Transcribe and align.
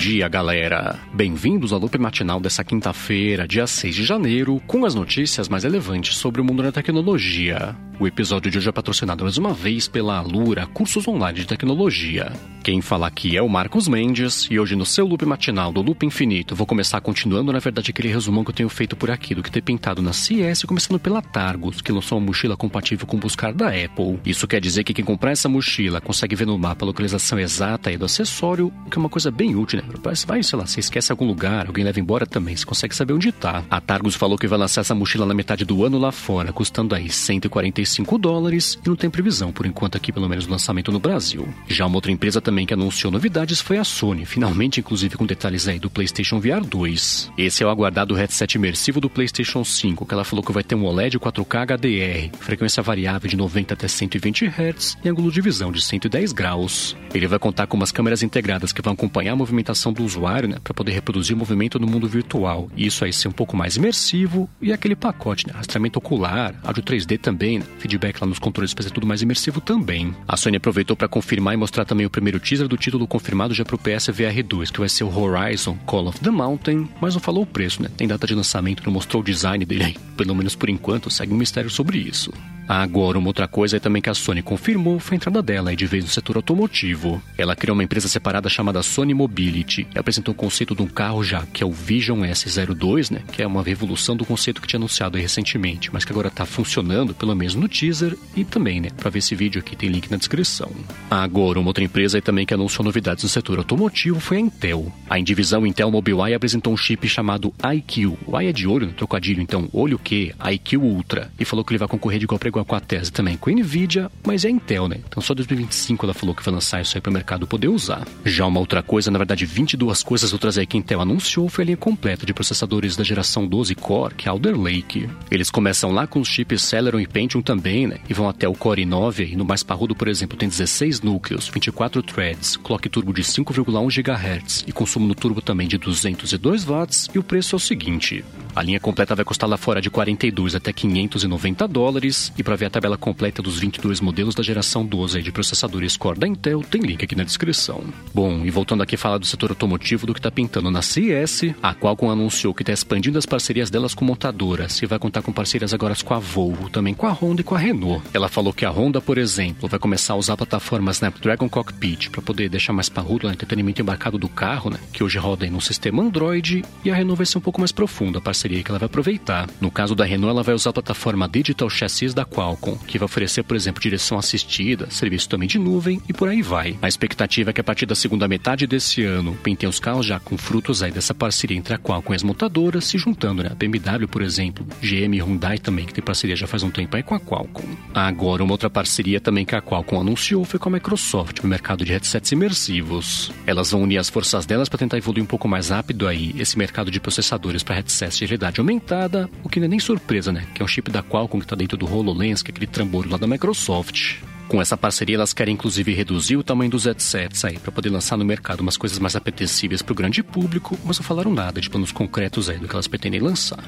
dia, 0.00 0.26
galera! 0.28 0.98
Bem-vindos 1.12 1.74
ao 1.74 1.78
loop 1.78 1.98
matinal 1.98 2.40
dessa 2.40 2.64
quinta-feira, 2.64 3.46
dia 3.46 3.66
6 3.66 3.94
de 3.94 4.02
janeiro, 4.02 4.58
com 4.66 4.86
as 4.86 4.94
notícias 4.94 5.46
mais 5.46 5.62
relevantes 5.62 6.16
sobre 6.16 6.40
o 6.40 6.44
mundo 6.44 6.62
da 6.62 6.72
tecnologia. 6.72 7.76
O 8.00 8.06
episódio 8.06 8.50
de 8.50 8.56
hoje 8.56 8.70
é 8.70 8.72
patrocinado 8.72 9.24
mais 9.24 9.36
uma 9.36 9.52
vez 9.52 9.88
pela 9.88 10.16
Alura, 10.16 10.66
cursos 10.68 11.06
online 11.06 11.40
de 11.40 11.46
tecnologia. 11.46 12.32
Quem 12.62 12.80
fala 12.80 13.06
aqui 13.06 13.36
é 13.36 13.42
o 13.42 13.48
Marcos 13.48 13.88
Mendes, 13.88 14.46
e 14.50 14.58
hoje 14.58 14.76
no 14.76 14.84
seu 14.84 15.06
loop 15.06 15.24
matinal 15.24 15.72
do 15.72 15.80
Loop 15.80 16.04
Infinito, 16.04 16.54
vou 16.54 16.66
começar 16.66 17.00
continuando, 17.00 17.52
na 17.52 17.58
verdade, 17.58 17.90
aquele 17.90 18.08
resumão 18.08 18.44
que 18.44 18.50
eu 18.50 18.54
tenho 18.54 18.68
feito 18.68 18.96
por 18.96 19.10
aqui 19.10 19.34
do 19.34 19.42
que 19.42 19.50
ter 19.50 19.62
pintado 19.62 20.02
na 20.02 20.12
CS, 20.12 20.64
começando 20.64 20.98
pela 20.98 21.22
Targus, 21.22 21.80
que 21.80 21.92
lançou 21.92 22.18
uma 22.18 22.26
mochila 22.26 22.56
compatível 22.56 23.06
com 23.06 23.16
o 23.16 23.20
buscar 23.20 23.52
da 23.52 23.68
Apple. 23.68 24.18
Isso 24.24 24.46
quer 24.46 24.60
dizer 24.60 24.84
que 24.84 24.92
quem 24.92 25.04
comprar 25.04 25.30
essa 25.30 25.48
mochila 25.48 26.00
consegue 26.00 26.36
ver 26.36 26.46
no 26.46 26.58
mapa 26.58 26.84
a 26.84 26.88
localização 26.88 27.38
exata 27.38 27.96
do 27.96 28.04
acessório, 28.04 28.72
o 28.86 28.90
que 28.90 28.98
é 28.98 29.00
uma 29.00 29.08
coisa 29.08 29.30
bem 29.30 29.56
útil, 29.56 29.82
né? 29.82 29.84
Vai, 30.26 30.42
sei 30.42 30.58
lá, 30.58 30.66
você 30.66 30.80
esquece 30.80 31.10
algum 31.10 31.26
lugar, 31.26 31.66
alguém 31.66 31.84
leva 31.84 31.98
embora 31.98 32.26
também, 32.26 32.56
você 32.56 32.66
consegue 32.66 32.94
saber 32.94 33.14
onde 33.14 33.32
tá. 33.32 33.64
A 33.70 33.80
Targus 33.80 34.14
falou 34.14 34.36
que 34.36 34.46
vai 34.46 34.58
lançar 34.58 34.82
essa 34.82 34.94
mochila 34.94 35.24
na 35.24 35.34
metade 35.34 35.64
do 35.64 35.84
ano 35.84 35.98
lá 35.98 36.12
fora, 36.12 36.52
custando 36.52 36.94
aí 36.94 37.08
145 37.08 38.00
5 38.10 38.18
dólares 38.18 38.78
e 38.84 38.88
não 38.88 38.96
tem 38.96 39.08
previsão, 39.08 39.52
por 39.52 39.66
enquanto, 39.66 39.96
aqui 39.96 40.12
pelo 40.12 40.28
menos, 40.28 40.46
lançamento 40.46 40.90
no 40.90 40.98
Brasil. 40.98 41.48
Já 41.68 41.86
uma 41.86 41.96
outra 41.96 42.10
empresa 42.10 42.40
também 42.40 42.49
que 42.66 42.74
anunciou 42.74 43.12
novidades 43.12 43.60
foi 43.60 43.78
a 43.78 43.84
Sony, 43.84 44.24
finalmente, 44.24 44.80
inclusive, 44.80 45.16
com 45.16 45.24
detalhes 45.24 45.68
aí 45.68 45.78
do 45.78 45.88
PlayStation 45.88 46.40
VR 46.40 46.64
2. 46.64 47.32
Esse 47.38 47.62
é 47.62 47.66
o 47.66 47.70
aguardado 47.70 48.14
headset 48.14 48.56
imersivo 48.56 49.00
do 49.00 49.08
PlayStation 49.08 49.64
5, 49.64 50.04
que 50.04 50.14
ela 50.14 50.24
falou 50.24 50.44
que 50.44 50.52
vai 50.52 50.62
ter 50.62 50.74
um 50.74 50.84
OLED 50.84 51.18
4K 51.18 51.66
HDR, 51.66 52.36
frequência 52.38 52.82
variável 52.82 53.30
de 53.30 53.36
90 53.36 53.74
até 53.74 53.86
120 53.86 54.46
Hz 54.46 54.98
e 55.04 55.08
ângulo 55.08 55.30
de 55.30 55.40
visão 55.40 55.70
de 55.70 55.80
110 55.80 56.32
graus. 56.32 56.96
Ele 57.14 57.26
vai 57.26 57.38
contar 57.38 57.66
com 57.66 57.76
umas 57.76 57.92
câmeras 57.92 58.22
integradas 58.22 58.72
que 58.72 58.82
vão 58.82 58.92
acompanhar 58.92 59.32
a 59.32 59.36
movimentação 59.36 59.92
do 59.92 60.04
usuário, 60.04 60.48
né, 60.48 60.56
para 60.62 60.74
poder 60.74 60.92
reproduzir 60.92 61.36
o 61.36 61.38
movimento 61.38 61.78
no 61.78 61.86
mundo 61.86 62.08
virtual. 62.08 62.68
E 62.76 62.86
isso 62.86 63.04
aí 63.04 63.12
ser 63.12 63.28
um 63.28 63.32
pouco 63.32 63.56
mais 63.56 63.76
imersivo 63.76 64.48
e 64.60 64.72
aquele 64.72 64.96
pacote, 64.96 65.46
né, 65.46 65.52
rastreamento 65.54 65.98
ocular, 65.98 66.54
áudio 66.64 66.82
3D 66.82 67.18
também, 67.18 67.58
né, 67.58 67.64
feedback 67.78 68.20
lá 68.20 68.26
nos 68.26 68.38
controles 68.38 68.74
para 68.74 68.84
ser 68.84 68.90
tudo 68.90 69.06
mais 69.06 69.22
imersivo 69.22 69.60
também. 69.60 70.14
A 70.26 70.36
Sony 70.36 70.56
aproveitou 70.56 70.96
para 70.96 71.08
confirmar 71.08 71.54
e 71.54 71.56
mostrar 71.56 71.84
também 71.84 72.06
o 72.06 72.10
primeiro 72.10 72.39
teaser 72.40 72.66
do 72.66 72.76
título 72.76 73.06
confirmado 73.06 73.54
já 73.54 73.64
para 73.64 73.76
o 73.76 73.78
PSVR 73.78 74.42
2, 74.42 74.70
que 74.70 74.80
vai 74.80 74.88
ser 74.88 75.04
o 75.04 75.16
Horizon 75.16 75.76
Call 75.86 76.08
of 76.08 76.20
the 76.20 76.30
Mountain, 76.30 76.88
mas 77.00 77.14
não 77.14 77.20
falou 77.20 77.42
o 77.42 77.46
preço, 77.46 77.82
né? 77.82 77.88
Tem 77.96 78.08
data 78.08 78.26
de 78.26 78.34
lançamento, 78.34 78.82
não 78.84 78.92
mostrou 78.92 79.22
o 79.22 79.24
design 79.24 79.64
dele, 79.64 79.96
pelo 80.16 80.34
menos 80.34 80.54
por 80.54 80.68
enquanto, 80.68 81.10
segue 81.10 81.32
um 81.32 81.36
mistério 81.36 81.70
sobre 81.70 81.98
isso. 81.98 82.32
Agora, 82.70 83.18
uma 83.18 83.26
outra 83.26 83.48
coisa 83.48 83.80
também 83.80 84.00
que 84.00 84.08
a 84.08 84.14
Sony 84.14 84.42
confirmou 84.42 85.00
foi 85.00 85.16
a 85.16 85.16
entrada 85.16 85.42
dela 85.42 85.74
de 85.74 85.86
vez 85.86 86.04
no 86.04 86.10
setor 86.10 86.36
automotivo. 86.36 87.20
Ela 87.36 87.56
criou 87.56 87.74
uma 87.74 87.82
empresa 87.82 88.06
separada 88.06 88.48
chamada 88.48 88.80
Sony 88.80 89.12
Mobility 89.12 89.88
e 89.92 89.98
apresentou 89.98 90.32
o 90.32 90.36
conceito 90.36 90.72
de 90.72 90.80
um 90.80 90.86
carro 90.86 91.24
já, 91.24 91.44
que 91.46 91.64
é 91.64 91.66
o 91.66 91.72
Vision 91.72 92.20
S02, 92.20 93.10
né? 93.10 93.22
Que 93.32 93.42
é 93.42 93.46
uma 93.46 93.60
revolução 93.60 94.16
do 94.16 94.24
conceito 94.24 94.62
que 94.62 94.68
tinha 94.68 94.78
anunciado 94.78 95.18
recentemente, 95.18 95.92
mas 95.92 96.04
que 96.04 96.12
agora 96.12 96.28
está 96.28 96.46
funcionando, 96.46 97.12
pelo 97.12 97.34
menos 97.34 97.56
no 97.56 97.66
teaser 97.66 98.16
e 98.36 98.44
também, 98.44 98.80
né? 98.80 98.90
Para 98.96 99.10
ver 99.10 99.18
esse 99.18 99.34
vídeo 99.34 99.58
aqui 99.58 99.74
tem 99.74 99.88
link 99.88 100.08
na 100.08 100.16
descrição. 100.16 100.70
Agora, 101.10 101.58
uma 101.58 101.70
outra 101.70 101.82
empresa 101.82 102.18
também 102.30 102.46
que 102.46 102.54
anunciou 102.54 102.84
novidades 102.84 103.24
no 103.24 103.28
setor 103.28 103.58
automotivo 103.58 104.20
foi 104.20 104.36
a 104.36 104.40
Intel. 104.40 104.92
A 105.08 105.18
indivisão 105.18 105.66
Intel 105.66 105.90
Mobileye 105.90 106.32
apresentou 106.32 106.72
um 106.72 106.76
chip 106.76 107.08
chamado 107.08 107.52
iQ. 107.74 108.06
O 108.24 108.40
I 108.40 108.46
é 108.46 108.52
de 108.52 108.68
olho, 108.68 108.86
no 108.86 108.92
trocadilho, 108.92 109.42
então 109.42 109.68
olho 109.72 109.98
que 109.98 110.32
iQ 110.52 110.76
Ultra, 110.76 111.28
e 111.40 111.44
falou 111.44 111.64
que 111.64 111.72
ele 111.72 111.78
vai 111.78 111.88
concorrer 111.88 112.20
de 112.20 112.26
igual 112.26 112.38
para 112.38 112.48
igual 112.48 112.64
com 112.64 112.76
a 112.76 112.80
tese 112.80 113.10
também 113.10 113.36
com 113.36 113.50
a 113.50 113.52
Nvidia, 113.52 114.08
mas 114.24 114.44
é 114.44 114.48
a 114.48 114.50
Intel, 114.52 114.86
né? 114.86 115.00
Então 115.08 115.20
só 115.20 115.34
2025 115.34 116.06
ela 116.06 116.14
falou 116.14 116.32
que 116.32 116.44
vai 116.44 116.54
lançar 116.54 116.80
isso 116.80 116.96
aí 116.96 117.00
para 117.00 117.10
o 117.10 117.12
mercado 117.12 117.48
poder 117.48 117.66
usar. 117.66 118.06
Já 118.24 118.46
uma 118.46 118.60
outra 118.60 118.80
coisa, 118.80 119.10
na 119.10 119.18
verdade 119.18 119.44
22 119.44 120.04
coisas 120.04 120.32
outras 120.32 120.56
aí 120.56 120.66
que 120.66 120.76
a 120.76 120.78
Intel 120.78 121.00
anunciou 121.00 121.48
foi 121.48 121.64
a 121.64 121.66
linha 121.66 121.76
completa 121.76 122.24
de 122.24 122.32
processadores 122.32 122.94
da 122.94 123.02
geração 123.02 123.44
12 123.44 123.74
Core, 123.74 124.14
que 124.14 124.28
é 124.28 124.30
Alder 124.30 124.56
Lake. 124.56 125.08
Eles 125.32 125.50
começam 125.50 125.90
lá 125.90 126.06
com 126.06 126.20
os 126.20 126.28
chips 126.28 126.62
Celeron 126.62 127.00
e 127.00 127.08
Pentium 127.08 127.42
também, 127.42 127.88
né? 127.88 127.98
E 128.08 128.14
vão 128.14 128.28
até 128.28 128.48
o 128.48 128.54
Core 128.54 128.86
i9 128.86 129.32
e 129.32 129.34
no 129.34 129.44
mais 129.44 129.64
parrudo, 129.64 129.96
por 129.96 130.06
exemplo, 130.06 130.38
tem 130.38 130.48
16 130.48 131.00
núcleos, 131.00 131.48
24 131.48 132.00
threads, 132.04 132.19
clock 132.62 132.88
turbo 132.88 133.12
de 133.12 133.22
5,1 133.22 134.02
GHz 134.02 134.64
e 134.66 134.72
consumo 134.72 135.06
no 135.06 135.14
turbo 135.14 135.40
também 135.40 135.66
de 135.66 135.78
202 135.78 136.64
watts 136.64 137.08
e 137.14 137.18
o 137.18 137.22
preço 137.22 137.54
é 137.54 137.56
o 137.56 137.60
seguinte: 137.60 138.24
a 138.54 138.62
linha 138.62 138.80
completa 138.80 139.14
vai 139.14 139.24
custar 139.24 139.48
lá 139.48 139.56
fora 139.56 139.80
de 139.80 139.90
42 139.90 140.54
até 140.54 140.72
590 140.72 141.68
dólares 141.68 142.32
e 142.36 142.42
para 142.42 142.56
ver 142.56 142.66
a 142.66 142.70
tabela 142.70 142.96
completa 142.96 143.40
dos 143.40 143.58
22 143.58 144.00
modelos 144.00 144.34
da 144.34 144.42
geração 144.42 144.84
12 144.84 145.22
de 145.22 145.32
processadores 145.32 145.96
Core 145.96 146.18
da 146.18 146.26
Intel, 146.26 146.62
tem 146.62 146.82
link 146.82 147.04
aqui 147.04 147.14
na 147.14 147.24
descrição. 147.24 147.82
Bom, 148.12 148.44
e 148.44 148.50
voltando 148.50 148.82
aqui 148.82 148.96
a 148.96 148.98
falar 148.98 149.18
do 149.18 149.26
setor 149.26 149.50
automotivo 149.50 150.06
do 150.06 150.12
que 150.12 150.20
está 150.20 150.30
pintando 150.30 150.70
na 150.70 150.82
CES, 150.82 151.54
a 151.62 151.74
Qualcomm 151.74 152.10
anunciou 152.10 152.52
que 152.52 152.62
está 152.62 152.72
expandindo 152.72 153.18
as 153.18 153.26
parcerias 153.26 153.70
delas 153.70 153.94
com 153.94 154.04
montadoras 154.04 154.82
e 154.82 154.86
vai 154.86 154.98
contar 154.98 155.22
com 155.22 155.32
parcerias 155.32 155.72
agora 155.72 155.94
com 156.04 156.14
a 156.14 156.18
Volvo, 156.18 156.70
também 156.70 156.94
com 156.94 157.06
a 157.06 157.12
Honda 157.12 157.40
e 157.40 157.44
com 157.44 157.54
a 157.54 157.58
Renault. 157.58 158.02
Ela 158.12 158.28
falou 158.28 158.52
que 158.52 158.64
a 158.64 158.70
Honda, 158.70 159.00
por 159.00 159.18
exemplo, 159.18 159.68
vai 159.68 159.78
começar 159.78 160.14
a 160.14 160.16
usar 160.16 160.34
a 160.34 160.36
plataforma 160.36 160.90
Snapdragon 160.90 161.48
Cockpit 161.48 162.09
para 162.10 162.22
poder 162.22 162.48
deixar 162.48 162.72
mais 162.72 162.88
parrudo 162.88 163.26
o 163.26 163.30
entretenimento 163.30 163.80
embarcado 163.80 164.18
do 164.18 164.28
carro, 164.28 164.70
né, 164.70 164.78
que 164.92 165.02
hoje 165.02 165.18
roda 165.18 165.46
em 165.46 165.54
um 165.54 165.60
sistema 165.60 166.02
Android, 166.02 166.64
e 166.84 166.90
a 166.90 166.94
Renault 166.94 167.16
vai 167.16 167.26
ser 167.26 167.38
um 167.38 167.40
pouco 167.40 167.60
mais 167.60 167.72
profunda 167.72 168.18
a 168.18 168.20
parceria 168.20 168.62
que 168.62 168.70
ela 168.70 168.78
vai 168.78 168.86
aproveitar. 168.86 169.48
No 169.60 169.70
caso 169.70 169.94
da 169.94 170.04
Renault, 170.04 170.30
ela 170.30 170.42
vai 170.42 170.54
usar 170.54 170.70
a 170.70 170.74
plataforma 170.74 171.28
Digital 171.28 171.70
Chassis 171.70 172.14
da 172.14 172.24
Qualcomm, 172.24 172.76
que 172.86 172.98
vai 172.98 173.06
oferecer, 173.06 173.42
por 173.42 173.56
exemplo, 173.56 173.82
direção 173.82 174.18
assistida, 174.18 174.90
serviço 174.90 175.28
também 175.28 175.48
de 175.48 175.58
nuvem 175.58 176.00
e 176.08 176.12
por 176.12 176.28
aí 176.28 176.42
vai. 176.42 176.76
A 176.82 176.88
expectativa 176.88 177.50
é 177.50 177.52
que 177.52 177.60
a 177.60 177.64
partir 177.64 177.86
da 177.86 177.94
segunda 177.94 178.28
metade 178.28 178.66
desse 178.66 179.02
ano, 179.02 179.36
pintem 179.42 179.68
os 179.68 179.78
carros 179.78 180.06
já 180.06 180.18
com 180.18 180.36
frutos 180.36 180.82
aí 180.82 180.90
dessa 180.90 181.14
parceria 181.14 181.56
entre 181.56 181.74
a 181.74 181.78
Qualcomm 181.78 182.14
e 182.14 182.16
as 182.16 182.22
montadoras, 182.22 182.84
se 182.84 182.98
juntando, 182.98 183.42
né? 183.42 183.50
A 183.52 183.54
BMW, 183.54 184.06
por 184.08 184.22
exemplo, 184.22 184.66
GM 184.82 185.16
e 185.16 185.20
Hyundai 185.20 185.58
também, 185.58 185.86
que 185.86 185.94
tem 185.94 186.02
parceria 186.02 186.36
já 186.36 186.46
faz 186.46 186.62
um 186.62 186.70
tempo 186.70 186.96
aí 186.96 187.02
com 187.02 187.14
a 187.14 187.20
Qualcomm. 187.20 187.76
Agora, 187.94 188.42
uma 188.42 188.52
outra 188.52 188.70
parceria 188.70 189.20
também 189.20 189.44
que 189.44 189.54
a 189.54 189.62
Qualcomm 189.62 190.00
anunciou 190.00 190.44
foi 190.44 190.58
com 190.58 190.68
a 190.68 190.72
Microsoft 190.72 191.42
no 191.42 191.48
mercado 191.48 191.84
de 191.84 191.92
headsets 192.00 192.32
imersivos. 192.32 193.30
Elas 193.46 193.70
vão 193.70 193.82
unir 193.82 193.98
as 193.98 194.08
forças 194.08 194.46
delas 194.46 194.68
para 194.68 194.78
tentar 194.78 194.96
evoluir 194.96 195.22
um 195.22 195.26
pouco 195.26 195.46
mais 195.46 195.68
rápido 195.68 196.08
aí 196.08 196.34
esse 196.38 196.56
mercado 196.56 196.90
de 196.90 196.98
processadores 196.98 197.62
para 197.62 197.74
headsets 197.74 198.16
de 198.18 198.24
realidade 198.24 198.58
aumentada, 198.58 199.28
o 199.44 199.48
que 199.48 199.60
não 199.60 199.66
é 199.66 199.68
nem 199.68 199.78
surpresa, 199.78 200.32
né? 200.32 200.46
Que 200.54 200.62
é 200.62 200.64
um 200.64 200.68
chip 200.68 200.90
da 200.90 201.02
Qualcomm 201.02 201.40
que 201.40 201.44
está 201.44 201.54
dentro 201.54 201.76
do 201.76 201.86
HoloLens, 201.86 202.42
que 202.42 202.50
é 202.50 202.52
aquele 202.52 202.66
trambolho 202.66 203.10
lá 203.10 203.18
da 203.18 203.26
Microsoft. 203.26 204.18
Com 204.48 204.60
essa 204.60 204.76
parceria, 204.76 205.16
elas 205.16 205.32
querem 205.32 205.54
inclusive 205.54 205.92
reduzir 205.94 206.36
o 206.36 206.42
tamanho 206.42 206.70
dos 206.70 206.86
headsets 206.86 207.44
aí, 207.44 207.58
para 207.58 207.70
poder 207.70 207.90
lançar 207.90 208.16
no 208.16 208.24
mercado 208.24 208.60
umas 208.60 208.76
coisas 208.76 208.98
mais 208.98 209.14
apetecíveis 209.14 209.82
para 209.82 209.92
o 209.92 209.96
grande 209.96 210.22
público, 210.22 210.76
mas 210.84 210.98
não 210.98 211.04
falaram 211.04 211.32
nada 211.32 211.60
de 211.60 211.70
planos 211.70 211.92
concretos 211.92 212.48
aí 212.48 212.58
do 212.58 212.66
que 212.66 212.74
elas 212.74 212.88
pretendem 212.88 213.20
lançar. 213.20 213.62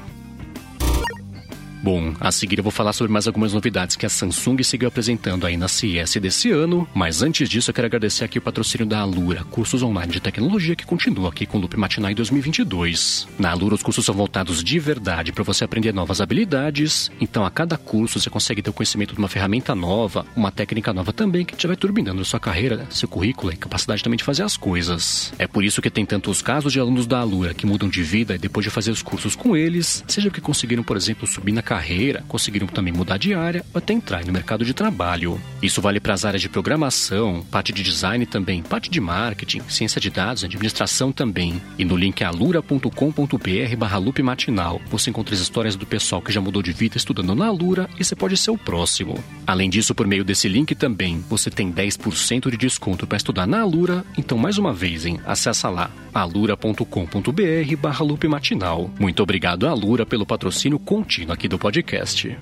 Bom, 1.83 2.13
a 2.17 2.31
seguir 2.31 2.59
eu 2.59 2.63
vou 2.63 2.71
falar 2.71 2.93
sobre 2.93 3.11
mais 3.11 3.27
algumas 3.27 3.51
novidades 3.51 3.97
que 3.97 4.05
a 4.05 4.09
Samsung 4.09 4.63
seguiu 4.63 4.87
apresentando 4.87 5.45
aí 5.45 5.57
na 5.57 5.67
CES 5.67 6.15
desse 6.21 6.49
ano, 6.49 6.87
mas 6.93 7.21
antes 7.21 7.49
disso 7.49 7.71
eu 7.71 7.73
quero 7.73 7.87
agradecer 7.87 8.23
aqui 8.23 8.37
o 8.37 8.41
patrocínio 8.41 8.87
da 8.87 9.01
Alura, 9.01 9.43
cursos 9.51 9.83
online 9.83 10.13
de 10.13 10.21
tecnologia 10.21 10.77
que 10.77 10.85
continua 10.85 11.27
aqui 11.27 11.45
com 11.45 11.57
o 11.57 11.61
Loop 11.61 11.75
Matinal 11.75 12.09
em 12.09 12.15
2022. 12.15 13.27
Na 13.37 13.51
Alura 13.51 13.75
os 13.75 13.83
cursos 13.83 14.05
são 14.05 14.15
voltados 14.15 14.63
de 14.63 14.79
verdade 14.79 15.33
para 15.33 15.43
você 15.43 15.65
aprender 15.65 15.93
novas 15.93 16.21
habilidades, 16.21 17.11
então 17.19 17.45
a 17.45 17.51
cada 17.51 17.77
curso 17.77 18.17
você 18.17 18.29
consegue 18.29 18.61
ter 18.61 18.69
o 18.69 18.73
conhecimento 18.73 19.13
de 19.13 19.19
uma 19.19 19.27
ferramenta 19.27 19.75
nova, 19.75 20.25
uma 20.37 20.53
técnica 20.53 20.93
nova 20.93 21.11
também 21.11 21.43
que 21.43 21.67
vai 21.67 21.75
turbinando 21.75 22.21
a 22.21 22.25
sua 22.25 22.39
carreira, 22.39 22.87
seu 22.89 23.09
currículo 23.09 23.51
e 23.51 23.57
capacidade 23.57 24.01
também 24.01 24.15
de 24.15 24.23
fazer 24.23 24.43
as 24.43 24.55
coisas. 24.55 25.33
É 25.37 25.47
por 25.47 25.65
isso 25.65 25.81
que 25.81 25.89
tem 25.89 26.05
tantos 26.05 26.41
casos 26.41 26.71
de 26.71 26.79
alunos 26.79 27.05
da 27.05 27.19
Alura 27.19 27.53
que 27.53 27.65
mudam 27.65 27.89
de 27.89 28.03
vida 28.03 28.37
depois 28.37 28.63
de 28.63 28.69
fazer 28.69 28.91
os 28.91 29.01
cursos 29.01 29.35
com 29.35 29.53
eles, 29.53 30.01
seja 30.07 30.29
porque 30.29 30.39
conseguiram, 30.39 30.81
por 30.81 30.95
exemplo, 30.95 31.27
subir 31.27 31.51
na 31.51 31.61
carreira, 31.73 32.23
conseguiram 32.27 32.67
também 32.67 32.93
mudar 32.93 33.17
de 33.17 33.33
área 33.33 33.65
ou 33.73 33.79
até 33.79 33.93
entrar 33.93 34.23
no 34.23 34.31
mercado 34.31 34.63
de 34.63 34.75
trabalho. 34.75 35.41
Isso 35.59 35.81
vale 35.81 35.99
para 35.99 36.13
as 36.13 36.23
áreas 36.23 36.39
de 36.39 36.47
programação, 36.47 37.43
parte 37.49 37.73
de 37.73 37.81
design 37.81 38.27
também, 38.27 38.61
parte 38.61 38.91
de 38.91 39.01
marketing, 39.01 39.61
ciência 39.67 39.99
de 39.99 40.11
dados, 40.11 40.43
administração 40.43 41.11
também. 41.11 41.59
E 41.75 41.83
no 41.83 41.97
link 41.97 42.23
alura.com.br 42.23 43.75
barra 43.75 43.97
loop 43.97 44.21
matinal, 44.21 44.79
você 44.85 45.09
encontra 45.09 45.33
as 45.33 45.41
histórias 45.41 45.75
do 45.75 45.87
pessoal 45.87 46.21
que 46.21 46.31
já 46.31 46.39
mudou 46.39 46.61
de 46.61 46.71
vida 46.71 46.95
estudando 46.95 47.33
na 47.33 47.47
Alura 47.47 47.89
e 47.99 48.03
você 48.03 48.15
pode 48.15 48.37
ser 48.37 48.51
o 48.51 48.57
próximo. 48.57 49.23
Além 49.47 49.67
disso, 49.67 49.95
por 49.95 50.05
meio 50.05 50.23
desse 50.23 50.47
link 50.47 50.75
também, 50.75 51.25
você 51.27 51.49
tem 51.49 51.73
10% 51.73 52.51
de 52.51 52.57
desconto 52.57 53.07
para 53.07 53.17
estudar 53.17 53.47
na 53.47 53.61
Alura, 53.61 54.05
então 54.15 54.37
mais 54.37 54.59
uma 54.59 54.73
vez, 54.73 55.07
hein, 55.07 55.19
acessa 55.25 55.69
lá 55.69 55.89
alura.com.br 56.13 57.75
barra 57.81 58.05
loop 58.05 58.27
matinal. 58.27 58.89
Muito 58.99 59.23
obrigado 59.23 59.67
Alura 59.67 60.05
pelo 60.05 60.25
patrocínio 60.25 60.77
contínuo 60.77 61.33
aqui 61.33 61.47
do 61.47 61.57
podcast. 61.63 62.37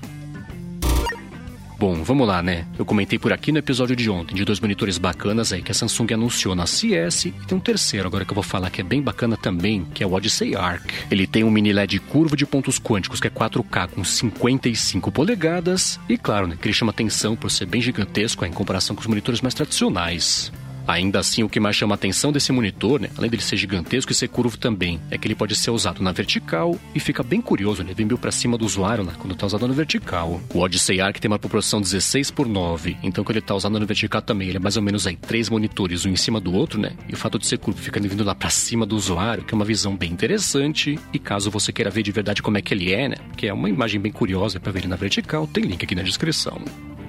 Bom, 1.78 2.04
vamos 2.04 2.28
lá, 2.28 2.42
né? 2.42 2.66
Eu 2.78 2.84
comentei 2.84 3.20
por 3.20 3.32
aqui 3.32 3.52
no 3.52 3.60
episódio 3.60 3.96
de 3.96 4.10
ontem 4.10 4.34
de 4.34 4.44
dois 4.44 4.60
monitores 4.60 4.98
bacanas 4.98 5.54
aí 5.54 5.62
que 5.62 5.72
a 5.72 5.76
Samsung 5.76 6.14
anunciou 6.14 6.56
na 6.56 6.66
CS 6.66 7.26
e 7.26 7.32
tem 7.32 7.56
um 7.56 7.62
terceiro 7.62 8.08
agora 8.08 8.26
que 8.26 8.32
eu 8.32 8.36
vou 8.36 8.44
falar 8.44 8.72
que 8.72 8.82
é 8.82 8.84
bem 8.84 9.00
bacana 9.00 9.38
também, 9.38 9.86
que 9.94 10.04
é 10.04 10.08
o 10.08 10.14
Odyssey 10.14 10.56
Arc. 10.56 10.92
Ele 11.12 11.28
tem 11.28 11.44
um 11.44 11.52
mini 11.52 11.72
LED 11.72 12.00
curvo 12.00 12.36
de 12.36 12.48
pontos 12.48 12.80
quânticos 12.80 13.20
que 13.20 13.28
é 13.28 13.32
4K 13.32 13.90
com 13.90 14.04
55 14.04 15.12
polegadas 15.12 16.00
e 16.10 16.18
claro, 16.18 16.48
né, 16.48 16.58
que 16.60 16.68
ele 16.68 16.74
chama 16.74 16.90
atenção 16.90 17.36
por 17.36 17.52
ser 17.52 17.68
bem 17.68 17.82
gigantesco 17.82 18.44
em 18.44 18.52
comparação 18.52 18.96
com 18.96 19.02
os 19.02 19.08
monitores 19.08 19.42
mais 19.42 19.54
tradicionais. 19.54 20.52
Ainda 20.92 21.20
assim, 21.20 21.42
o 21.42 21.48
que 21.48 21.58
mais 21.58 21.78
chama 21.78 21.94
a 21.94 21.96
atenção 21.96 22.34
desse 22.34 22.52
monitor, 22.52 23.00
né, 23.00 23.10
além 23.18 23.30
dele 23.30 23.42
ser 23.42 23.56
gigantesco 23.56 24.12
e 24.12 24.16
ser 24.16 24.28
curvo 24.28 24.58
também, 24.58 25.00
é 25.10 25.18
que 25.18 25.26
ele 25.26 25.36
pode 25.36 25.56
ser 25.56 25.72
usado 25.72 26.04
na 26.04 26.12
vertical 26.12 26.78
e 26.94 27.00
fica 27.00 27.24
bem 27.24 27.40
curioso, 27.40 27.82
né? 27.82 27.94
Vem 27.96 28.06
meio 28.06 28.18
pra 28.18 28.30
cima 28.30 28.58
do 28.58 28.66
usuário 28.66 29.06
lá, 29.06 29.14
quando 29.14 29.34
tá 29.34 29.46
usado 29.46 29.66
na 29.66 29.74
vertical. 29.74 30.42
O 30.54 30.60
Odyssey 30.60 31.00
Arc 31.00 31.18
tem 31.18 31.32
uma 31.32 31.40
proporção 31.40 31.80
16 31.80 32.32
por 32.32 32.46
9, 32.46 32.98
então 33.02 33.24
quando 33.24 33.38
ele 33.38 33.46
tá 33.46 33.56
usado 33.56 33.80
na 33.80 33.86
vertical 33.86 34.22
também, 34.22 34.50
ele 34.50 34.58
é 34.58 34.60
mais 34.60 34.76
ou 34.76 34.84
menos 34.84 35.08
aí 35.08 35.16
três 35.16 35.50
monitores, 35.50 36.06
um 36.06 36.10
em 36.10 36.18
cima 36.18 36.42
do 36.42 36.54
outro, 36.54 36.78
né? 36.78 36.92
E 37.08 37.14
o 37.14 37.18
fato 37.18 37.40
de 37.40 37.48
ser 37.48 37.58
curvo 37.58 37.80
fica 37.80 37.98
vindo 37.98 38.26
lá 38.26 38.36
pra 38.36 38.50
cima 38.50 38.86
do 38.86 38.98
usuário, 38.98 39.46
que 39.46 39.54
é 39.54 39.56
uma 39.56 39.64
visão 39.64 39.96
bem 39.96 40.12
interessante. 40.12 41.00
E 41.14 41.20
caso 41.20 41.50
você 41.50 41.72
queira 41.72 41.90
ver 41.90 42.04
de 42.04 42.12
verdade 42.12 42.42
como 42.42 42.58
é 42.58 42.62
que 42.62 42.74
ele 42.74 42.92
é, 42.92 43.08
né? 43.08 43.16
Que 43.38 43.48
é 43.48 43.54
uma 43.54 43.70
imagem 43.70 44.02
bem 44.02 44.12
curiosa 44.12 44.60
para 44.60 44.74
ver 44.74 44.80
ele 44.80 44.90
na 44.90 44.98
vertical, 44.98 45.48
tem 45.48 45.64
link 45.64 45.84
aqui 45.84 45.96
na 45.96 46.04
descrição. 46.04 46.62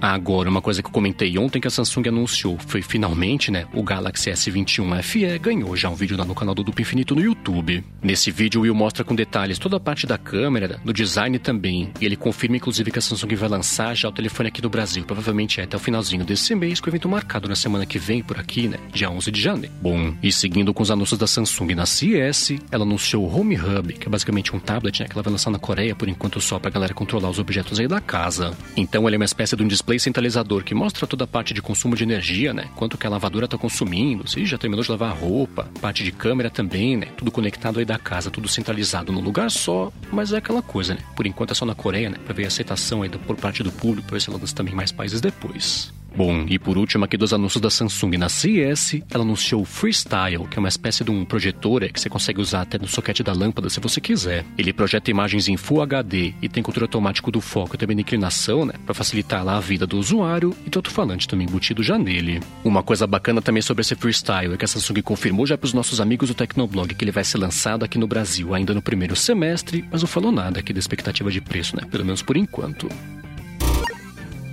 Agora, 0.03 0.51
uma 0.51 0.61
coisa 0.61 0.83
que 0.83 0.89
eu 0.89 0.93
comentei 0.93 1.39
ontem 1.39 1.61
que 1.61 1.69
a 1.69 1.71
Samsung 1.71 2.09
anunciou 2.09 2.59
foi 2.67 2.83
finalmente, 2.83 3.53
né, 3.53 3.67
o 3.73 3.85
Galaxy 3.85 4.33
S21 4.33 5.01
FE 5.01 5.39
ganhou 5.39 5.77
já 5.77 5.89
um 5.89 5.95
vídeo 5.95 6.17
lá 6.17 6.25
no 6.25 6.35
canal 6.35 6.57
do 6.57 6.65
Duplo 6.65 6.83
Infinito 6.83 7.15
no 7.15 7.21
YouTube. 7.21 7.85
Nesse 8.03 8.33
vídeo, 8.33 8.63
o 8.63 8.65
Will 8.65 8.75
mostra 8.75 9.05
com 9.05 9.15
detalhes 9.15 9.61
toda 9.61 9.77
a 9.77 9.81
parte 9.81 10.05
da 10.05 10.19
câmera, 10.19 10.81
do 10.85 10.93
design 10.93 11.39
também, 11.39 11.93
e 12.01 12.05
ele 12.05 12.17
confirma 12.17 12.57
inclusive 12.57 12.91
que 12.91 12.99
a 12.99 13.03
Samsung 13.03 13.33
vai 13.37 13.49
lançar 13.49 13.95
já 13.95 14.09
o 14.09 14.13
telefone 14.13 14.49
aqui 14.49 14.61
no 14.61 14.69
Brasil, 14.69 15.05
provavelmente 15.05 15.61
é 15.61 15.63
até 15.63 15.77
o 15.77 15.81
finalzinho 15.81 16.25
desse 16.25 16.53
mês, 16.57 16.81
com 16.81 16.87
o 16.87 16.91
evento 16.91 17.09
marcado 17.09 17.49
na 17.49 17.55
semana 17.55 17.87
que 17.87 17.97
vem 17.97 18.25
por 18.25 18.41
aqui, 18.41 18.67
né, 18.67 18.79
dia 18.93 19.09
11 19.09 19.31
de 19.31 19.41
janeiro. 19.41 19.73
Bom, 19.81 20.17
e 20.21 20.33
seguindo 20.33 20.75
com 20.75 20.83
os 20.83 20.91
anúncios 20.91 21.21
da 21.21 21.29
Samsung 21.29 21.77
na 21.77 21.87
CES, 21.87 22.55
ela 22.73 22.83
anunciou 22.83 23.25
o 23.25 23.39
Home 23.39 23.57
Hub, 23.57 23.93
que 23.93 24.09
é 24.09 24.11
basicamente 24.11 24.53
um 24.53 24.59
tablet, 24.59 24.99
né, 24.99 25.07
que 25.07 25.13
ela 25.13 25.23
vai 25.23 25.31
lançar 25.31 25.53
na 25.53 25.61
Coreia 25.61 25.95
por 25.95 26.09
enquanto 26.09 26.41
só 26.41 26.59
pra 26.59 26.73
galera 26.73 26.93
controlar 26.93 27.31
os 27.31 27.39
objetos 27.39 27.79
aí 27.79 27.87
da 27.87 28.01
casa. 28.01 28.53
Então 28.77 29.07
ele 29.07 29.15
é 29.15 29.19
uma 29.21 29.25
espécie 29.25 29.55
de 29.55 29.63
um 29.63 29.69
display 29.69 29.92
display 29.93 29.99
centralizador 29.99 30.65
que 30.65 30.75
mostra 30.75 31.07
toda 31.07 31.25
a 31.25 31.27
parte 31.27 31.53
de 31.53 31.61
consumo 31.61 31.95
de 31.95 32.03
energia, 32.03 32.53
né? 32.55 32.69
Quanto 32.77 32.97
que 32.97 33.07
a 33.07 33.11
lavadora 33.11 33.45
está 33.45 33.59
consumindo, 33.59 34.29
se 34.29 34.45
já 34.47 34.57
terminou 34.57 34.83
de 34.83 34.91
lavar 34.91 35.11
a 35.11 35.15
roupa, 35.15 35.69
parte 35.81 36.03
de 36.03 36.13
câmera 36.13 36.51
também, 36.51 36.97
né? 36.97 37.07
Tudo 37.17 37.31
conectado 37.31 37.79
aí 37.79 37.85
da 37.85 37.99
casa, 37.99 38.31
tudo 38.31 38.49
centralizado 38.49 39.13
num 39.13 39.21
lugar 39.21 39.51
só, 39.51 39.93
mas 40.11 40.33
é 40.33 40.39
aquela 40.39 40.63
coisa, 40.63 40.95
né? 40.95 41.01
Por 41.15 41.27
enquanto 41.27 41.51
é 41.53 41.55
só 41.55 41.67
na 41.67 41.75
Coreia, 41.75 42.11
né? 42.11 42.19
Pra 42.25 42.35
ver 42.35 42.45
a 42.45 42.49
aceitação 42.49 43.03
aí 43.03 43.09
por 43.09 43.37
parte 43.37 43.63
do 43.63 43.73
público, 43.73 44.07
pra 44.07 44.15
ver 44.15 44.21
se 44.21 44.31
ela 44.31 44.39
lança 44.39 44.55
também 44.55 44.75
mais 44.75 44.93
países 44.93 45.21
depois. 45.21 45.93
Bom, 46.15 46.45
e 46.47 46.59
por 46.59 46.77
último 46.77 47.05
aqui 47.05 47.17
dos 47.17 47.33
anúncios 47.33 47.61
da 47.61 47.71
Samsung 47.71 48.19
na 48.19 48.29
CES, 48.29 49.01
ela 49.11 49.25
anunciou 49.25 49.63
o 49.63 49.65
Freestyle, 49.65 50.47
que 50.47 50.59
é 50.59 50.61
uma 50.61 50.69
espécie 50.69 51.03
de 51.03 51.11
um 51.11 51.25
projetor 51.25 51.83
é, 51.83 51.89
que 51.89 51.99
você 51.99 52.11
consegue 52.11 52.41
usar 52.41 52.63
até 52.63 52.79
no 52.79 52.87
soquete 52.87 53.23
da 53.23 53.33
lâmpada 53.33 53.71
se 53.71 53.81
você 53.81 54.01
quiser. 54.01 54.45
Ele 54.59 54.73
projeta 54.73 55.11
imagens 55.11 55.49
em 55.49 55.57
Full 55.57 55.81
HD 55.81 56.35
e 56.43 56.49
tem 56.49 56.63
controle 56.63 56.85
automático 56.85 57.31
do 57.31 57.41
foco 57.41 57.77
e 57.77 57.79
também 57.79 57.97
de 57.97 58.03
inclinação, 58.03 58.67
né, 58.67 58.75
para 58.85 58.95
facilitar 58.95 59.43
lá 59.43 59.57
a 59.57 59.61
vida 59.61 59.87
do 59.87 59.99
usuário 59.99 60.55
e 60.67 60.77
outro 60.77 60.93
falante 60.93 61.27
também 61.27 61.47
embutido 61.47 61.83
já 61.83 61.97
nele. 61.97 62.41
Uma 62.63 62.83
coisa 62.83 63.07
bacana 63.07 63.41
também 63.41 63.63
sobre 63.63 63.81
esse 63.81 63.95
Freestyle 63.95 64.53
é 64.53 64.57
que 64.57 64.65
a 64.65 64.69
Samsung 64.69 65.01
confirmou 65.03 65.47
já 65.47 65.57
para 65.57 65.67
os 65.67 65.73
nossos 65.73 66.01
amigos 66.01 66.29
do 66.29 66.35
Tecnoblog 66.35 66.95
que 66.95 67.05
ele 67.05 67.11
vai 67.11 67.25
ser 67.25 67.39
lançado 67.39 67.85
aqui 67.85 67.99
no 67.99 68.07
Brasil 68.07 68.55
ainda 68.55 68.75
no 68.75 68.83
primeiro 68.83 69.17
semestre, 69.17 69.85
mas 69.91 70.03
não 70.03 70.09
falou 70.09 70.31
nada 70.31 70.61
aqui 70.61 70.75
da 70.75 70.79
expectativa 70.79 71.31
de 71.31 71.41
preço, 71.41 71.75
né, 71.75 71.83
pelo 71.91 72.05
menos 72.05 72.21
por 72.21 72.37
enquanto. 72.37 72.89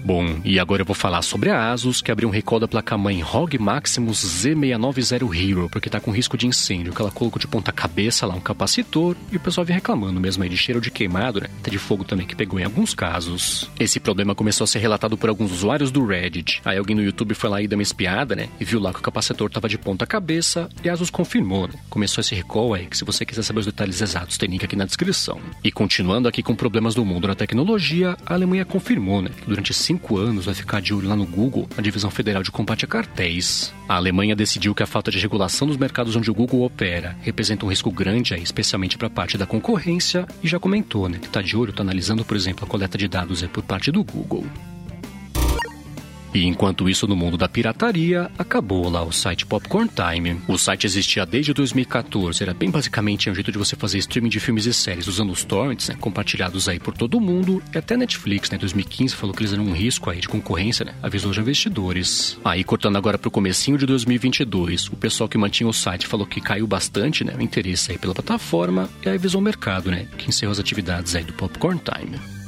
Bom, 0.10 0.40
e 0.44 0.60
agora 0.60 0.82
eu 0.82 0.88
vou 0.88 0.96
falar 0.96 1.22
sobre 1.22 1.52
a 1.52 1.72
Asus, 1.72 2.02
que 2.02 2.12
abriu 2.12 2.28
um 2.28 2.32
recall 2.32 2.60
da 2.60 2.68
placa-mãe 2.68 3.22
ROG 3.22 3.60
Maximus 3.60 4.18
Z690 4.44 5.36
Hero, 5.36 5.70
porque 5.72 5.88
tá 5.88 6.00
com 6.00 6.10
risco 6.10 6.36
de 6.36 6.48
incêndio, 6.48 6.92
que 6.92 7.00
ela 7.00 7.12
colocou 7.12 7.40
de 7.40 7.46
ponta 7.46 7.72
cabeça 7.72 8.26
lá 8.26 8.34
um 8.34 8.40
capacitor, 8.40 9.16
e 9.32 9.38
o 9.38 9.40
pessoal 9.40 9.64
vem 9.64 9.76
reclamando 9.76 10.20
mesmo 10.20 10.42
aí 10.42 10.50
de 10.50 10.58
cheiro 10.58 10.82
de 10.82 10.90
queimado, 10.90 11.42
né? 11.42 11.48
Até 11.60 11.70
de 11.70 11.78
fogo 11.78 12.04
também, 12.04 12.26
que 12.26 12.36
pegou 12.36 12.60
em 12.60 12.64
alguns 12.64 12.96
casos. 12.96 13.70
Esse 13.80 14.00
problema 14.00 14.34
começou 14.34 14.64
a 14.64 14.68
ser 14.68 14.80
relatado 14.80 15.16
por 15.16 15.30
alguns 15.30 15.52
usuários 15.52 15.92
do 15.92 16.04
Reddit. 16.04 16.60
Aí 16.66 16.80
alguém 16.80 16.96
no 16.96 17.04
YouTube 17.04 17.36
foi 17.36 17.48
lá 17.52 17.62
e 17.62 17.68
deu 17.68 17.78
uma 17.78 17.84
espiada, 17.84 18.36
né? 18.36 18.50
E 18.60 18.66
viu 18.66 18.80
lá 18.80 18.92
que 18.92 18.98
o 18.98 19.04
capacitor 19.04 19.48
tava 19.52 19.70
de 19.70 19.78
ponta 19.78 20.08
cabeça, 20.08 20.68
e 20.84 20.90
a 20.90 20.94
Asus 20.94 21.12
confirmou, 21.12 21.68
né? 21.68 21.76
Começou 21.88 22.20
esse 22.24 22.34
recall 22.34 22.74
aí, 22.74 22.88
que 22.88 22.98
se 22.98 23.06
você 23.06 23.24
quiser 23.24 23.44
saber 23.44 23.60
os 23.60 23.68
detalhes 23.68 24.02
exatos, 24.02 24.40
tem 24.40 24.50
link 24.50 24.66
aqui 24.66 24.76
na 24.76 24.86
descrição. 24.86 25.40
E 25.64 25.72
continuando 25.72 26.28
aqui 26.28 26.42
com 26.42 26.56
problemas 26.56 26.96
do 26.96 27.06
mundo 27.06 27.28
na 27.28 27.36
tecnologia, 27.36 28.18
a 28.26 28.34
Alemanha 28.34 28.66
confirmou, 28.66 29.22
né? 29.22 29.30
Que 29.40 29.46
durante 29.46 29.72
cinco 29.72 29.99
cinco 30.00 30.18
anos 30.18 30.46
vai 30.46 30.56
ficar 30.56 30.82
de 30.82 30.94
olho 30.94 31.10
lá 31.10 31.16
no 31.16 31.26
Google, 31.26 31.68
a 31.78 31.82
Divisão 31.82 32.10
Federal 32.10 32.42
de 32.42 32.50
Combate 32.50 32.86
a 32.86 32.88
Cartéis. 32.88 33.74
A 33.88 33.96
Alemanha 33.96 34.36
decidiu 34.36 34.74
que 34.74 34.82
a 34.82 34.88
falta 34.88 35.12
de 35.12 35.20
regulação 35.20 35.68
dos 35.68 35.78
mercados 35.78 36.16
onde 36.16 36.32
o 36.32 36.34
Google 36.34 36.62
opera 36.62 37.18
representa 37.22 37.66
um 37.66 37.70
risco 37.70 37.92
grande, 37.92 38.34
aí, 38.34 38.42
especialmente 38.42 38.98
para 38.98 39.08
a 39.08 39.12
parte 39.12 39.38
da 39.38 39.46
concorrência, 39.46 40.26
e 40.42 40.48
já 40.48 40.58
comentou 40.58 41.10
né, 41.10 41.20
que 41.20 41.28
está 41.28 41.42
de 41.42 41.56
olho, 41.56 41.72
está 41.72 41.84
analisando, 41.84 42.24
por 42.24 42.38
exemplo, 42.38 42.66
a 42.66 42.68
coleta 42.68 42.98
de 42.98 43.08
dados 43.08 43.42
por 43.44 43.64
parte 43.64 43.92
do 43.92 44.04
Google. 44.04 44.46
E 46.34 46.46
enquanto 46.46 46.88
isso, 46.88 47.08
no 47.08 47.16
mundo 47.16 47.38
da 47.38 47.50
pirataria, 47.50 48.30
acabou 48.38 48.90
lá 48.90 49.04
o 49.04 49.12
site 49.12 49.46
Popcorn 49.46 49.90
Time. 49.90 50.40
O 50.48 50.58
site 50.58 50.86
existia 50.86 51.26
desde 51.26 51.54
2014, 51.54 52.44
era 52.44 52.54
bem 52.54 52.70
basicamente 52.70 53.30
um 53.30 53.36
jeito 53.36 53.52
de 53.52 53.58
você 53.58 53.76
fazer 53.76 53.98
streaming 53.98 54.30
de 54.30 54.40
filmes 54.40 54.66
e 54.66 54.74
séries 54.74 55.08
usando 55.08 55.32
os 55.32 55.44
torrents, 55.44 55.90
né, 55.90 55.96
compartilhados 56.00 56.70
aí 56.70 56.80
por 56.80 56.96
todo 56.96 57.20
mundo. 57.20 57.62
E 57.74 57.78
até 57.78 57.98
Netflix, 57.98 58.50
né, 58.52 58.58
2015, 58.58 59.16
falou 59.16 59.34
que 59.34 59.42
eles 59.42 59.54
eram 59.54 59.66
um 59.66 59.74
risco 59.74 60.10
aí 60.10 60.20
de 60.20 60.28
concorrência, 60.28 60.86
né, 60.86 60.94
avisou 61.02 61.32
os 61.32 61.38
investidores. 61.38 62.38
Aí, 62.46 62.64
cortando 62.64 62.98
agora 62.98 63.18
pro 63.18 63.32
comecinho 63.32 63.78
de 63.78 63.86
2022, 63.86 64.88
o 64.88 64.96
pessoal 64.96 65.28
que 65.28 65.38
mantinha 65.38 65.70
o 65.70 65.74
site 65.74 66.08
falou 66.08 66.26
que 66.26 66.42
caiu 66.42 66.68
bastante, 66.68 67.24
né, 67.24 67.34
o 67.38 67.42
interesse 67.42 67.92
aí 67.92 67.98
pela 67.98 68.14
plataforma 68.14 68.90
e 69.04 69.10
aí 69.10 69.16
avisou 69.16 69.42
o 69.42 69.44
mercado, 69.44 69.90
né, 69.90 70.08
que 70.18 70.30
encerrou 70.30 70.52
as 70.52 70.60
atividades 70.60 71.16
aí 71.16 71.24
do 71.24 71.34
Popcorn 71.34 71.80
Time. 71.80 72.39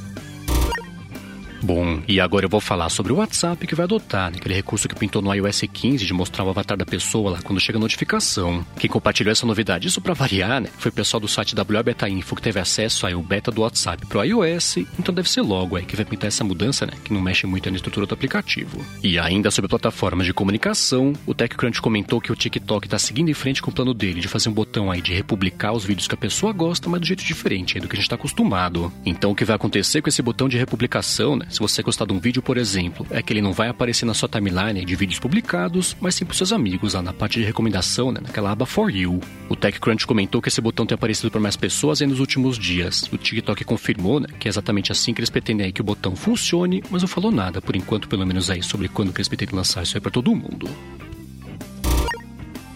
Bom, 1.62 2.02
e 2.08 2.20
agora 2.20 2.44
eu 2.44 2.48
vou 2.48 2.60
falar 2.60 2.88
sobre 2.88 3.12
o 3.12 3.16
WhatsApp 3.16 3.66
que 3.68 3.74
vai 3.74 3.84
adotar, 3.84 4.32
né? 4.32 4.38
aquele 4.38 4.54
recurso 4.54 4.88
que 4.88 4.96
pintou 4.96 5.22
no 5.22 5.32
iOS 5.32 5.62
15 5.72 6.04
de 6.04 6.12
mostrar 6.12 6.44
o 6.44 6.50
avatar 6.50 6.76
da 6.76 6.84
pessoa 6.84 7.30
lá 7.30 7.38
quando 7.40 7.60
chega 7.60 7.78
a 7.78 7.80
notificação. 7.80 8.66
Quem 8.76 8.90
compartilhou 8.90 9.30
essa 9.30 9.46
novidade, 9.46 9.86
isso 9.86 10.00
para 10.00 10.12
variar, 10.12 10.60
né? 10.60 10.68
Foi 10.76 10.90
o 10.90 10.94
pessoal 10.94 11.20
do 11.20 11.28
site 11.28 11.54
WA 11.54 11.82
Beta 11.82 12.08
Info 12.08 12.34
que 12.34 12.42
teve 12.42 12.58
acesso 12.58 13.06
aí 13.06 13.14
o 13.14 13.22
beta 13.22 13.52
do 13.52 13.62
WhatsApp 13.62 14.04
pro 14.06 14.24
iOS, 14.24 14.78
então 14.98 15.14
deve 15.14 15.30
ser 15.30 15.42
logo 15.42 15.76
aí 15.76 15.84
que 15.84 15.94
vai 15.94 16.04
pintar 16.04 16.28
essa 16.28 16.42
mudança, 16.42 16.84
né? 16.84 16.94
Que 17.04 17.12
não 17.12 17.20
mexe 17.20 17.46
muito 17.46 17.70
na 17.70 17.76
estrutura 17.76 18.06
do 18.06 18.14
aplicativo. 18.14 18.84
E 19.00 19.16
ainda 19.16 19.48
sobre 19.50 19.68
plataformas 19.68 20.26
de 20.26 20.34
comunicação, 20.34 21.12
o 21.24 21.32
TechCrunch 21.32 21.80
comentou 21.80 22.20
que 22.20 22.32
o 22.32 22.36
TikTok 22.36 22.88
tá 22.88 22.98
seguindo 22.98 23.30
em 23.30 23.34
frente 23.34 23.62
com 23.62 23.70
o 23.70 23.74
plano 23.74 23.94
dele 23.94 24.20
de 24.20 24.26
fazer 24.26 24.48
um 24.48 24.52
botão 24.52 24.90
aí 24.90 25.00
de 25.00 25.12
republicar 25.12 25.72
os 25.72 25.84
vídeos 25.84 26.08
que 26.08 26.14
a 26.14 26.18
pessoa 26.18 26.52
gosta, 26.52 26.88
mas 26.88 27.00
do 27.00 27.06
jeito 27.06 27.24
diferente 27.24 27.76
aí 27.76 27.80
do 27.80 27.86
que 27.86 27.94
a 27.94 27.98
gente 28.00 28.08
tá 28.08 28.16
acostumado. 28.16 28.92
Então 29.06 29.30
o 29.30 29.34
que 29.34 29.44
vai 29.44 29.54
acontecer 29.54 30.02
com 30.02 30.08
esse 30.08 30.22
botão 30.22 30.48
de 30.48 30.58
republicação, 30.58 31.36
né? 31.36 31.46
Se 31.52 31.58
você 31.60 31.82
gostar 31.82 32.06
de 32.06 32.14
um 32.14 32.18
vídeo, 32.18 32.40
por 32.40 32.56
exemplo, 32.56 33.06
é 33.10 33.20
que 33.20 33.30
ele 33.30 33.42
não 33.42 33.52
vai 33.52 33.68
aparecer 33.68 34.06
na 34.06 34.14
sua 34.14 34.26
timeline 34.26 34.82
de 34.86 34.96
vídeos 34.96 35.20
publicados, 35.20 35.94
mas 36.00 36.14
sim 36.14 36.24
para 36.24 36.34
seus 36.34 36.50
amigos 36.50 36.94
lá 36.94 37.02
na 37.02 37.12
parte 37.12 37.38
de 37.38 37.44
recomendação, 37.44 38.10
né, 38.10 38.20
naquela 38.22 38.50
aba 38.50 38.64
For 38.64 38.90
You. 38.90 39.20
O 39.50 39.54
TechCrunch 39.54 40.06
comentou 40.06 40.40
que 40.40 40.48
esse 40.48 40.62
botão 40.62 40.86
tem 40.86 40.94
aparecido 40.94 41.30
para 41.30 41.42
mais 41.42 41.54
pessoas 41.54 42.00
nos 42.00 42.20
últimos 42.20 42.58
dias. 42.58 43.02
O 43.12 43.18
TikTok 43.18 43.64
confirmou 43.64 44.18
né, 44.18 44.28
que 44.40 44.48
é 44.48 44.50
exatamente 44.50 44.90
assim 44.90 45.12
que 45.12 45.20
eles 45.20 45.28
pretendem 45.28 45.70
que 45.70 45.82
o 45.82 45.84
botão 45.84 46.16
funcione, 46.16 46.82
mas 46.90 47.02
não 47.02 47.08
falou 47.08 47.30
nada, 47.30 47.60
por 47.60 47.76
enquanto, 47.76 48.08
pelo 48.08 48.26
menos 48.26 48.48
aí, 48.48 48.62
sobre 48.62 48.88
quando 48.88 49.12
que 49.12 49.18
eles 49.18 49.28
pretendem 49.28 49.54
lançar 49.54 49.82
isso 49.82 49.94
aí 49.94 50.00
para 50.00 50.10
todo 50.10 50.34
mundo. 50.34 50.70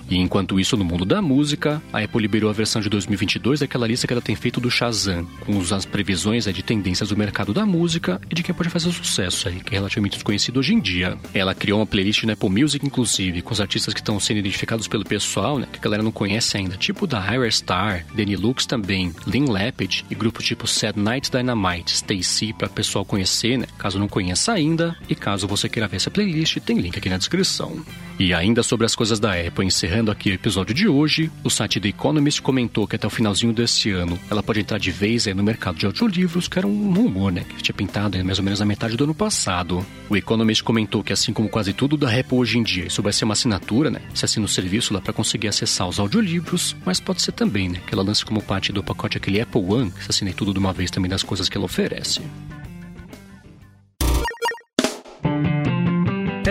E 0.09 0.17
enquanto 0.17 0.59
isso, 0.61 0.77
no 0.77 0.85
mundo 0.85 1.05
da 1.05 1.21
música, 1.21 1.83
a 1.93 2.01
Apple 2.01 2.23
liberou 2.23 2.49
a 2.49 2.53
versão 2.53 2.81
de 2.81 2.89
2022 2.89 3.61
daquela 3.61 3.87
lista 3.87 4.07
que 4.07 4.13
ela 4.13 4.23
tem 4.23 4.37
feito 4.37 4.61
do 4.61 4.71
Shazam, 4.71 5.27
com 5.41 5.59
as 5.75 5.85
previsões 5.85 6.45
de 6.45 6.63
tendências 6.63 7.09
do 7.09 7.17
mercado 7.17 7.53
da 7.53 7.67
música 7.67 8.21
e 8.31 8.35
de 8.35 8.43
quem 8.43 8.55
pode 8.55 8.71
fazer 8.71 8.93
sucesso 8.93 9.49
aí, 9.49 9.61
que 9.61 9.75
é 9.75 9.79
relativamente 9.79 10.15
desconhecido 10.15 10.59
hoje 10.59 10.75
em 10.75 10.81
dia. 10.81 11.19
Ela 11.35 11.55
criou 11.55 11.81
uma 11.81 11.87
playlist 11.87 12.23
no 12.25 12.33
Apple 12.33 12.49
Music, 12.49 12.87
inclusive, 12.87 13.43
com 13.43 13.53
os 13.53 13.61
artistas 13.61 13.93
que 13.93 14.01
estão 14.01 14.21
sendo 14.21 14.39
identificados 14.39 14.87
pelo 14.87 15.05
pessoal, 15.05 15.59
né, 15.59 15.67
que 15.73 15.79
a 15.79 15.83
galera 15.83 16.03
não 16.03 16.13
conhece 16.13 16.57
ainda, 16.57 16.77
tipo 16.77 17.07
da 17.07 17.19
Higher 17.21 17.53
Star, 17.53 18.07
Danny 18.15 18.37
Lux 18.37 18.67
também, 18.67 19.13
Lynn 19.27 19.51
Lapid 19.51 20.03
e 20.09 20.15
grupos 20.15 20.45
tipo 20.45 20.67
Sad 20.67 20.99
Night 20.99 21.31
Dynamite, 21.31 21.95
Stacy, 21.95 22.53
para 22.53 22.69
o 22.69 22.71
pessoal 22.71 23.05
conhecer, 23.05 23.59
né, 23.59 23.67
caso 23.77 23.99
não 23.99 24.09
conheça 24.09 24.53
ainda, 24.53 24.97
e 25.09 25.15
caso 25.15 25.49
você 25.49 25.69
queira 25.69 25.89
ver 25.89 25.97
essa 25.97 26.11
playlist, 26.11 26.59
tem 26.61 26.79
link 26.79 26.97
aqui 26.97 27.09
na 27.09 27.19
descrição. 27.19 27.85
E 28.19 28.33
ainda 28.33 28.63
sobre 28.63 28.87
as 28.87 28.95
coisas 28.95 29.21
da 29.21 29.35
Apple, 29.35 29.67
encerrando 29.67 29.96
aqui 30.11 30.31
o 30.31 30.35
episódio 30.35 30.75
de 30.75 30.87
hoje, 30.87 31.31
o 31.43 31.50
site 31.50 31.81
The 31.81 31.88
Economist 31.88 32.43
comentou 32.43 32.87
que 32.87 32.97
até 32.97 33.07
o 33.07 33.11
finalzinho 33.11 33.53
desse 33.53 33.91
ano 33.91 34.19
ela 34.31 34.43
pode 34.43 34.61
entrar 34.61 34.79
de 34.79 34.91
vez 34.91 35.26
no 35.26 35.43
mercado 35.43 35.79
de 35.79 35.87
audiolivros, 35.87 36.49
que 36.49 36.59
era 36.59 36.67
um 36.67 36.93
rumor, 36.93 37.33
né? 37.33 37.45
Que 37.57 37.62
tinha 37.62 37.75
pintado 37.75 38.23
mais 38.25 38.38
ou 38.38 38.45
menos 38.45 38.61
na 38.61 38.67
metade 38.67 38.97
do 38.97 39.05
ano 39.05 39.15
passado. 39.15 39.85
O 40.09 40.17
Economist 40.17 40.62
comentou 40.62 41.03
que, 41.03 41.12
assim 41.12 41.33
como 41.33 41.49
quase 41.49 41.73
tudo 41.73 41.97
da 41.97 42.09
Apple 42.09 42.38
hoje 42.38 42.59
em 42.59 42.62
dia, 42.62 42.87
isso 42.87 43.03
vai 43.03 43.12
ser 43.12 43.25
uma 43.25 43.33
assinatura, 43.33 43.91
né? 43.91 44.00
Você 44.12 44.26
assina 44.26 44.45
o 44.45 44.49
serviço 44.49 44.93
lá 44.93 45.00
para 45.00 45.12
conseguir 45.12 45.49
acessar 45.49 45.88
os 45.88 45.99
audiolivros, 45.99 46.76
mas 46.85 47.00
pode 47.00 47.23
ser 47.23 47.33
também, 47.33 47.69
né? 47.69 47.81
Que 47.87 47.95
ela 47.95 48.03
lance 48.03 48.25
como 48.25 48.43
parte 48.43 48.73
do 48.73 48.83
pacote 48.83 49.17
aquele 49.17 49.41
Apple 49.41 49.62
One, 49.62 49.91
que 49.91 50.05
você 50.05 50.11
assina 50.11 50.33
tudo 50.33 50.53
de 50.53 50.59
uma 50.59 50.73
vez 50.73 50.91
também 50.91 51.11
das 51.11 51.23
coisas 51.23 51.49
que 51.49 51.57
ela 51.57 51.65
oferece. 51.65 52.21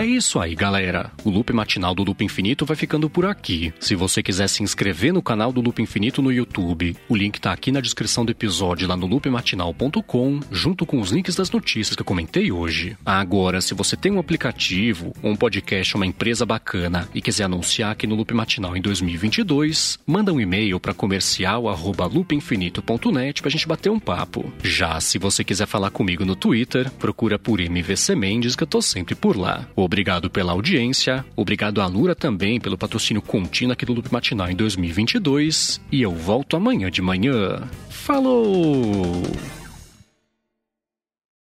Isso 0.08 0.38
aí, 0.38 0.54
galera. 0.54 1.10
O 1.24 1.30
Loop 1.30 1.50
Matinal 1.52 1.94
do 1.94 2.04
Loop 2.04 2.22
Infinito 2.24 2.66
vai 2.66 2.76
ficando 2.76 3.10
por 3.10 3.26
aqui. 3.26 3.72
Se 3.80 3.94
você 3.94 4.22
quiser 4.22 4.48
se 4.48 4.62
inscrever 4.62 5.12
no 5.12 5.22
canal 5.22 5.52
do 5.52 5.60
Loop 5.60 5.82
Infinito 5.82 6.22
no 6.22 6.32
YouTube, 6.32 6.96
o 7.08 7.16
link 7.16 7.40
tá 7.40 7.52
aqui 7.52 7.72
na 7.72 7.80
descrição 7.80 8.24
do 8.24 8.30
episódio 8.30 8.86
lá 8.88 8.96
no 8.96 9.06
loopmatinal.com, 9.06 10.40
junto 10.50 10.84
com 10.84 11.00
os 11.00 11.10
links 11.10 11.34
das 11.34 11.50
notícias 11.50 11.96
que 11.96 12.02
eu 12.02 12.06
comentei 12.06 12.52
hoje. 12.52 12.94
Agora, 13.04 13.60
se 13.60 13.74
você 13.74 13.96
tem 13.96 14.12
um 14.12 14.18
aplicativo, 14.18 15.12
um 15.22 15.34
podcast, 15.34 15.96
uma 15.96 16.06
empresa 16.06 16.46
bacana 16.46 17.08
e 17.14 17.22
quiser 17.22 17.44
anunciar 17.44 17.92
aqui 17.92 18.06
no 18.06 18.14
Loop 18.14 18.32
Matinal 18.34 18.76
em 18.76 18.80
2022, 18.80 19.98
manda 20.06 20.32
um 20.32 20.40
e-mail 20.40 20.78
para 20.78 20.94
comercial@loopinfinito.net 20.94 23.42
pra 23.42 23.50
gente 23.50 23.66
bater 23.66 23.90
um 23.90 23.98
papo. 23.98 24.52
Já 24.62 25.00
se 25.00 25.18
você 25.18 25.42
quiser 25.42 25.66
falar 25.66 25.90
comigo 25.90 26.24
no 26.24 26.36
Twitter, 26.36 26.88
procura 26.92 27.36
por 27.38 27.60
MVC 27.60 28.14
Mendes 28.14 28.56
que 28.56 28.62
eu 28.62 28.66
tô 28.66 28.82
sempre 28.82 29.14
por 29.14 29.36
lá. 29.36 29.66
Obrigado 29.96 30.28
pela 30.28 30.52
audiência, 30.52 31.24
obrigado 31.34 31.80
à 31.80 31.86
Lura 31.86 32.14
também 32.14 32.60
pelo 32.60 32.76
patrocínio 32.76 33.22
contínuo 33.22 33.72
aqui 33.72 33.86
do 33.86 33.94
Loop 33.94 34.12
Matinal 34.12 34.50
em 34.50 34.54
2022 34.54 35.80
e 35.90 36.02
eu 36.02 36.10
volto 36.14 36.54
amanhã 36.54 36.90
de 36.90 37.00
manhã. 37.00 37.62
Falou! 37.88 39.22